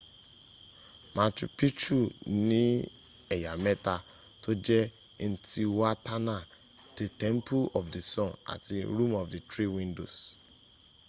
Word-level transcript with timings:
machu 1.15 1.45
picchu 1.57 1.97
ní 2.49 2.61
ẹ̀yà 3.35 3.51
mẹ́ta 3.63 3.95
tó 4.41 4.49
jẹ́ 4.65 4.91
intihuatana 5.25 6.37
te 6.95 7.05
temple 7.23 7.61
of 7.77 7.83
the 7.95 8.01
sun 8.13 8.31
àti 8.53 8.75
room 8.95 9.13
of 9.21 9.25
the 9.33 9.39
three 9.49 9.69
windows 9.79 10.15